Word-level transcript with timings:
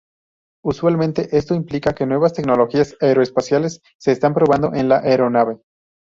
Usualmente, 0.63 1.29
esto 1.37 1.53
implica 1.53 1.93
que 1.93 2.07
nuevas 2.07 2.33
tecnologías 2.33 2.97
aeroespaciales 3.01 3.83
se 3.99 4.11
están 4.11 4.33
probando 4.33 4.73
en 4.73 4.89
la 4.89 4.97
aeronave. 4.97 5.59